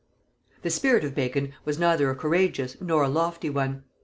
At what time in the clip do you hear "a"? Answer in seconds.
2.09-2.15, 3.03-3.07